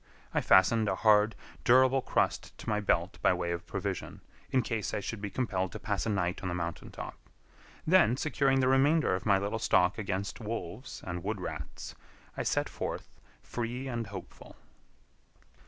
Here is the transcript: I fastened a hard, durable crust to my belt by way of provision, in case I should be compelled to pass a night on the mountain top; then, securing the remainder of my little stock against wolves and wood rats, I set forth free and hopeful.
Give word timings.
I 0.33 0.41
fastened 0.41 0.89
a 0.89 0.95
hard, 0.95 1.35
durable 1.63 2.01
crust 2.01 2.57
to 2.57 2.67
my 2.67 2.79
belt 2.79 3.19
by 3.21 3.33
way 3.33 3.51
of 3.51 3.67
provision, 3.67 4.21
in 4.49 4.63
case 4.63 4.95
I 4.95 4.99
should 4.99 5.21
be 5.21 5.29
compelled 5.29 5.71
to 5.73 5.79
pass 5.79 6.07
a 6.07 6.09
night 6.09 6.41
on 6.41 6.49
the 6.49 6.55
mountain 6.55 6.89
top; 6.89 7.19
then, 7.85 8.17
securing 8.17 8.61
the 8.61 8.67
remainder 8.67 9.13
of 9.13 9.27
my 9.27 9.37
little 9.37 9.59
stock 9.59 9.99
against 9.99 10.41
wolves 10.41 11.03
and 11.05 11.23
wood 11.23 11.39
rats, 11.39 11.93
I 12.35 12.41
set 12.41 12.67
forth 12.67 13.11
free 13.43 13.87
and 13.87 14.07
hopeful. 14.07 14.55